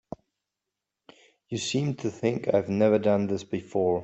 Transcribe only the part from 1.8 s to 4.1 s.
to think I've never done this before.